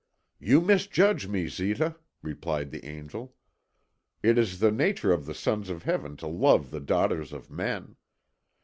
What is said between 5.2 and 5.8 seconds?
the sons